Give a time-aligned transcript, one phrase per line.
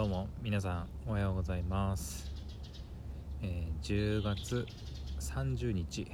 [0.00, 2.32] どうも皆さんおはようございます、
[3.42, 4.66] えー10月
[5.18, 6.10] 30日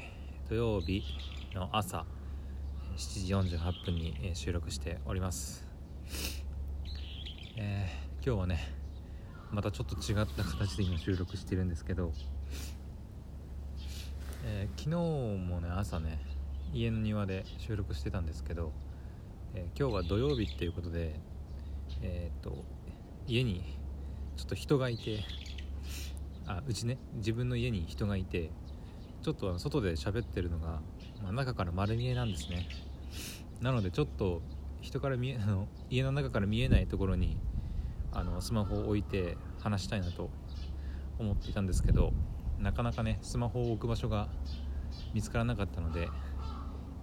[0.49, 1.05] 土曜日
[1.55, 2.05] の朝
[2.97, 5.65] 7時48分にえ収録しております、
[7.57, 8.59] えー今日はね
[9.53, 12.13] またちょっと違った形で今収録してるんですけど、
[14.45, 14.97] えー昨日
[15.49, 16.19] もね朝ね
[16.75, 18.73] 家の庭で収録してたんですけど、
[19.55, 21.21] えー今日は土曜日っていうことで
[22.03, 22.65] えーっと
[23.27, 23.63] 家に
[24.37, 25.25] ちょっと人がいて
[26.47, 28.51] あうちね自分の家に人がいて
[29.23, 30.81] ちょっとあの外で喋ってるのが、
[31.23, 32.69] まあ、中から丸見えなんですね。
[33.61, 34.43] なのでちょっと
[34.81, 37.37] 人から見え あの家の中から見えないところに
[38.13, 40.31] あのスマホを置いて話したいなと
[41.19, 42.13] 思っていたんですけど
[42.61, 44.29] なかなかねスマホを置く場所が
[45.13, 46.09] 見つからなかったので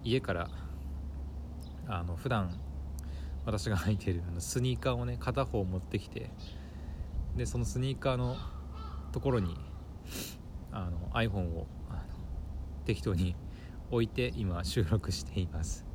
[0.04, 0.50] 家から
[1.88, 2.58] あの普段
[3.46, 6.30] 私が履いているあのスニーカーをね片方持ってきて
[7.36, 8.38] でそのスニーカーの
[9.12, 9.58] ところに
[10.72, 11.68] あの iPhone を
[12.86, 13.36] 適当に
[13.92, 15.86] 置いて今収録しています。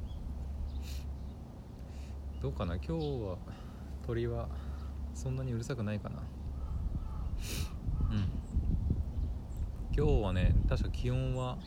[2.40, 2.76] どうかな？
[2.76, 3.36] 今日は
[4.06, 4.48] 鳥は
[5.12, 6.22] そんなにうるさくないかな？
[8.10, 8.28] うん。
[9.96, 11.58] 今日はね確か気温は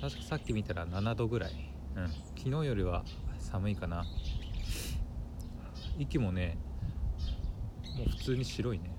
[0.00, 3.04] 確かさっき見たら7度ぐらい、うん、昨日よりは
[3.38, 4.04] 寒いかな。
[5.98, 6.58] 息もね
[7.96, 8.90] もう普通に白いね。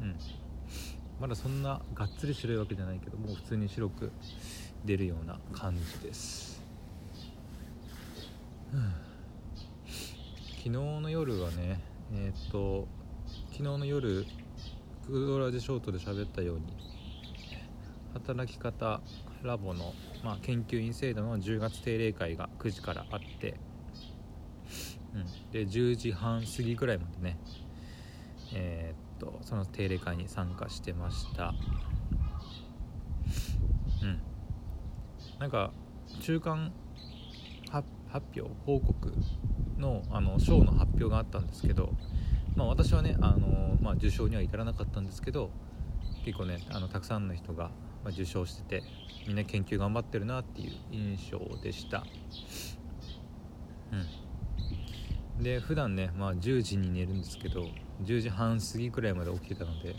[0.00, 0.16] うん。
[1.20, 4.12] まだそんながっつり白いわけじゃないけどもう普通に白く
[4.84, 6.60] 出るような感じです、
[8.72, 8.92] うん。
[10.50, 11.80] 昨日の夜はね
[12.12, 12.88] えーっと
[13.52, 14.26] 昨日の夜
[15.06, 16.64] クドラジショートで喋ったように
[18.14, 19.00] 働き方
[19.42, 19.92] ラボの、
[20.24, 23.54] まあ、研究員制度の10月定例会が9時からあって
[25.14, 27.38] うん、で10時半過ぎぐらいまでね。
[28.52, 31.54] えーっとその定例会に参加してました。
[34.02, 34.20] うん。
[35.38, 35.72] なんか
[36.20, 36.72] 中間
[38.14, 39.12] 発表報告
[39.76, 41.92] のあの賞の発表があったんですけど
[42.54, 45.50] まあ私はねあの、まあ、受賞には至らなかったんですけど
[46.24, 47.72] 結構ねあのたくさんの人が
[48.06, 48.82] 受賞してて
[49.26, 52.04] みんな研究頑張ってるなっていう印象でした。
[53.92, 54.23] うん。
[55.40, 57.66] で普段ね、まあ、10時に寝るんですけど
[58.04, 59.96] 10時半過ぎくらいまで起きてたので、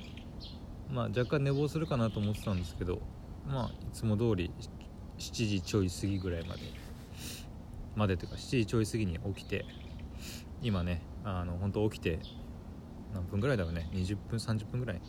[0.90, 3.02] まあ、若干寝坊するかなと思ってたんですけど、
[3.48, 4.52] まあ、いつも通り
[5.18, 6.62] 7時ちょい過ぎぐらいまで
[7.96, 9.66] までというか7時ちょい過ぎに起きて
[10.62, 12.20] 今ねあの本当起きて
[13.14, 15.02] 何分ぐらいだろうね20分30分ぐらい、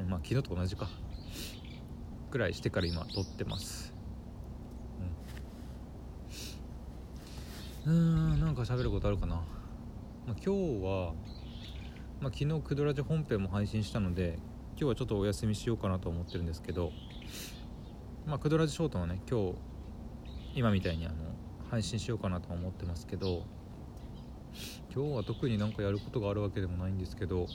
[0.00, 0.88] うん、まあ昨日と同じか
[2.30, 3.97] ぐらいしてから今撮ってます。
[7.88, 9.42] うーんなんか喋ることあるかな、ま
[10.34, 11.14] あ、今日は、
[12.20, 14.38] まあ、昨日クドラジ本編も配信したので
[14.72, 16.92] 今日はちょっとお休みしようかなと思ってるんですけど、
[18.26, 19.54] まあ、クドラジショートはね今日
[20.54, 21.14] 今みたいにあの
[21.70, 23.46] 配信しようかなと思ってますけど
[24.94, 27.46] 今日は特になんかやることがあるわけでもないんですけど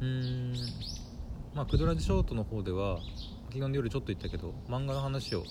[0.00, 0.54] うーん
[1.54, 2.98] まあクドラジショートの方では
[3.50, 5.44] 昨日の夜ちょっと言ったけど漫画の話を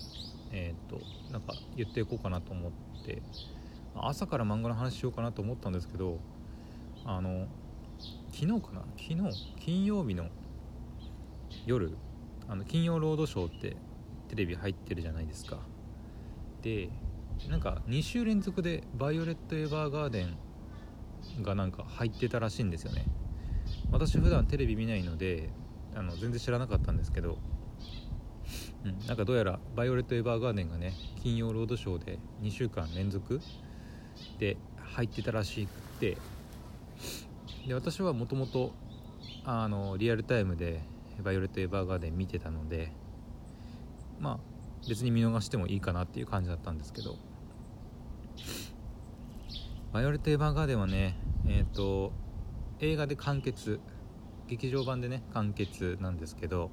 [0.54, 2.72] えー、となんか言っていこうかなと思っ
[3.04, 3.22] て
[3.96, 6.20] 朝から漫画の話しようかなと思ったんですけど
[7.06, 7.48] あの
[8.32, 8.84] 昨日かな？
[8.98, 10.28] 昨日金曜日の
[11.66, 11.96] 夜
[12.48, 13.76] あの金曜ロードショーって
[14.30, 15.58] テレビ入ってるじゃないですか。
[16.62, 16.90] で
[17.50, 20.38] なんか2週連続で「バイオレット・エヴァーガーデン」
[21.44, 23.06] がなんか入ってたらしいんですよね。
[23.92, 25.50] 私普段テレビ見ないので
[25.96, 27.38] あの全然知らなかったんですけど
[28.86, 33.40] うん、なんかどうやら「バイオレット・エヴァーガーデン」がね金曜ロードショーで2週間連続
[34.40, 36.18] で入ってたらしくて。
[37.68, 38.74] で私はもともと
[39.98, 40.82] リアルタイムで
[41.24, 42.92] 「バイオレット・エヴァーガーデン」見てたので
[44.20, 44.40] まあ
[44.88, 47.16] 別に見逃してもいいかなっていう感じだったんですけど
[49.94, 52.12] 「バイオレット・エヴァーガーデン」はねえっ、と
[52.80, 53.80] 映画で完結
[54.48, 56.70] 劇場版でね完結なんですけど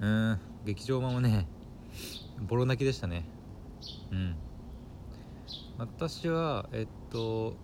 [0.00, 0.38] うん。
[0.64, 1.46] 劇場版はね
[2.40, 3.24] ボロ泣きでしたね。
[4.10, 4.36] うん。
[5.78, 7.56] 私はえっと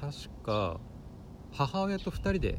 [0.00, 0.80] 確か
[1.52, 2.58] 母親と2人で、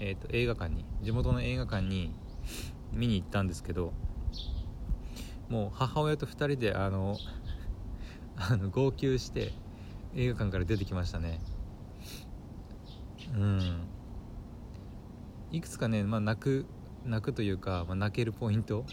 [0.00, 2.12] えっと、映画館に地元の映画館に
[2.92, 3.92] 見に行ったんですけど
[5.48, 7.16] もう母親と2人であの
[8.36, 9.52] あの号泣して
[10.14, 11.40] 映画館から出てきましたね。
[13.34, 13.86] うん。
[15.52, 16.66] いくつかね、まあ、泣く
[17.06, 18.84] 泣くというか、まあ、泣けるポイント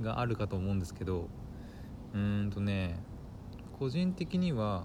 [0.00, 1.28] があるかと思うんですけど
[2.12, 2.98] うーんとね
[3.78, 4.84] 個人的には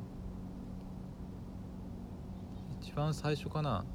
[2.81, 3.85] 一番最初かな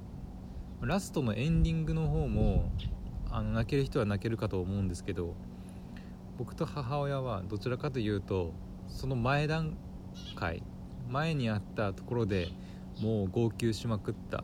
[0.80, 2.70] ラストのエンディングの方も
[3.30, 5.34] あの泣ける人は泣けるかと思うんですけど
[6.38, 8.52] 僕と母親はどちらかというと
[8.86, 9.76] その前段
[10.36, 10.62] 階
[11.08, 12.48] 前にあったところで
[13.00, 14.42] もう号泣しまくったっ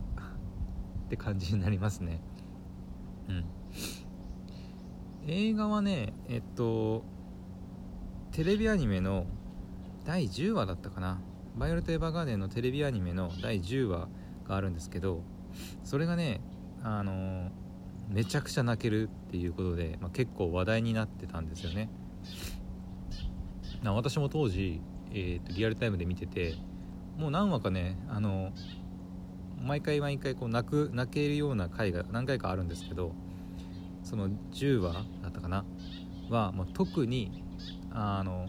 [1.09, 2.21] て感じになりますね。
[3.29, 3.45] うん。
[5.33, 7.05] 映画はねえっと
[8.33, 9.27] テレビアニメの
[10.05, 11.21] 第10話だったかな
[11.57, 14.09] 「バイオレット・エヴァーガーデン」のテレビアニメの第10話
[14.49, 15.23] があるんですけど
[15.85, 16.41] それがね
[16.83, 17.53] あの
[18.09, 21.89] めちゃくちゃ泣けるっていうことで、まあ、結構話題になってたんですよね。
[23.85, 24.81] な私も当時、
[25.13, 26.57] えーと、リアルタイムで見てて
[27.17, 28.51] もう何話かねあの
[29.63, 33.13] 毎回毎回こう泣く泣けるような回が何回かあるんですけど
[34.03, 34.93] その10話
[35.23, 35.65] だったかな？
[36.31, 37.43] はもう特に
[37.91, 38.47] あの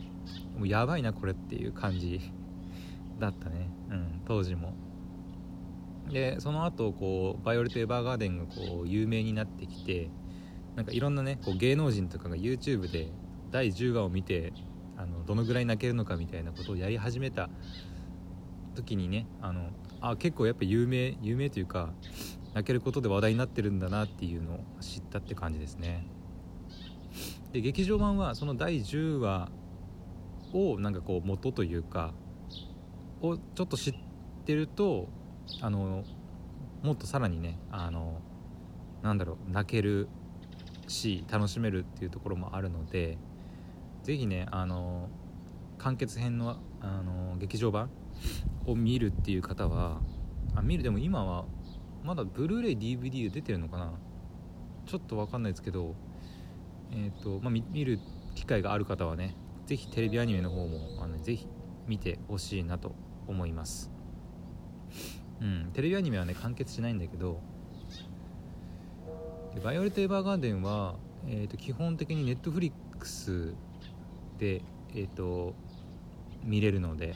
[0.57, 2.21] もうやばいなこれっていう感じ
[3.19, 4.73] だったね、うん、当時も。
[6.09, 10.09] でその後こうバイオレット・エヴァーガーデンがこう有名になってきて
[10.75, 13.11] なんかいろんなねこう芸能人とかが YouTube で
[13.51, 14.51] 第10話を見て
[14.97, 17.49] あのどのぐらい泣けるのかみたいなことをやり始めた
[18.75, 19.69] 時にねあの
[20.01, 21.93] あ結構やっぱ有名有名というか
[22.53, 26.05] 泣けることで話題になってるんだなっていうのを知ったって感じですね。
[27.51, 29.49] で劇場版はその第10話
[30.53, 32.13] をなんかこう元というか
[33.21, 33.95] をちょっと知っ
[34.45, 35.07] てると
[35.61, 36.03] あの
[36.81, 38.21] もっとさらにねあの
[39.01, 40.07] なんだろう泣ける
[40.87, 43.17] し楽しめるっていうところもあるので
[44.03, 45.09] 是非ねあの
[45.77, 47.89] 完結編のあの劇場版
[48.65, 49.99] を見るっていう方は
[50.55, 51.45] あ見るでも今は
[52.03, 53.91] まだブルーレイ DVD で出てるのかな？
[54.85, 55.95] ちょっと分かんないですけど
[56.91, 57.99] えっ、ー、とまあ見る
[58.35, 59.35] 機会がある方はね
[59.67, 61.47] 是非テレビアニメの方もあのぜひ
[61.87, 62.93] 見てほしいなと
[63.27, 63.91] 思います。
[65.41, 67.41] うんテレビアニメはね完結しないんだけど
[69.63, 70.95] 「バイオレット・エヴァーガーデンは」
[71.27, 73.53] えーと、基本的にネットフリックス
[74.39, 74.63] で、
[74.95, 75.53] えーと、
[76.43, 77.13] 見れるので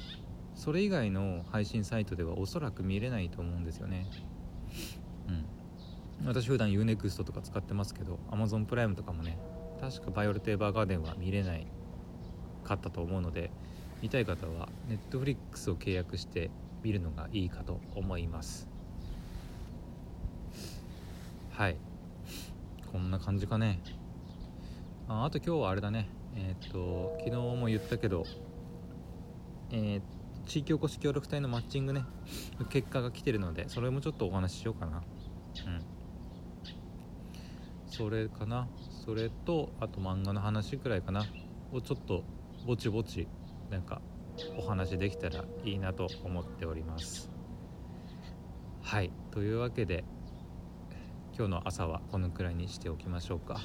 [0.54, 4.06] それ以外の配信サイトではおそらく見れないと思うんですよね。
[6.26, 9.38] 私普段 U-NEXT とか使ってますけど Amazon プライムとかもね
[9.80, 11.68] 確かバイオレット・エヴァーガーデンは見れない
[12.64, 13.52] かったと思うので
[14.02, 14.70] 見たい方は
[15.12, 16.50] Netflix を契約して
[16.84, 18.68] 見るのがいいかと思います。
[21.52, 21.78] はい。
[22.92, 23.80] こんな感じかね。
[25.08, 26.08] ああと今日はあれだね。
[26.36, 28.26] えっ、と昨日も言ったけど
[29.72, 32.06] えー、地域おこし協力隊のマッチングね
[32.70, 35.02] 結果が来てるのでそれもちょっとお話ししようかな。
[35.66, 35.95] うん。
[37.98, 38.68] それかな？
[39.06, 41.26] それとあと漫画の話くらいかな？
[41.72, 42.24] をちょっと
[42.66, 43.28] ぼちぼち
[43.72, 44.02] なんか
[44.58, 47.30] お話できたらいいなと思っております。
[48.82, 49.12] はい。
[49.32, 50.04] というわけで
[51.38, 53.60] 今日の朝はこのくらいにしておきましょうか。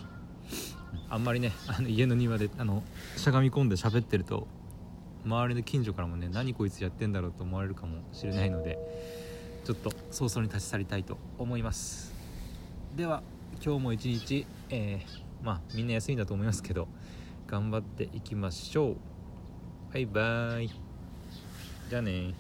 [1.09, 2.83] あんまりねあの家の庭であの
[3.17, 4.47] しゃがみ込んで喋ってると
[5.25, 8.79] 周りの近所からもね何こいつやってんだろうと思われるかもしれないので
[9.65, 12.15] ちょっと早々に立ち去りたいと思います。
[12.97, 13.23] では
[13.65, 16.89] 今日も一日、えー、まあみんな休みだと思いますけど
[17.47, 18.97] 頑張っていきましょう。
[19.93, 20.71] バイバイ。
[21.89, 22.35] じゃあね